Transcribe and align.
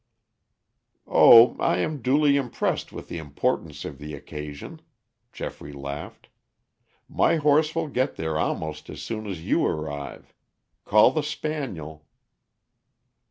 "Oh, 1.05 1.55
I 1.59 1.77
am 1.77 2.01
duly 2.01 2.35
impressed 2.35 2.91
with 2.91 3.07
the 3.07 3.19
importance 3.19 3.85
of 3.85 3.99
the 3.99 4.15
occasion," 4.15 4.81
Geoffrey 5.31 5.71
laughed. 5.73 6.27
"My 7.07 7.35
horse 7.35 7.75
will 7.75 7.87
get 7.87 8.15
there 8.15 8.39
almost 8.39 8.89
as 8.89 9.03
soon 9.03 9.27
as 9.27 9.45
you 9.45 9.63
arrive. 9.63 10.33
Call 10.85 11.11
the 11.11 11.21
spaniel." 11.21 12.07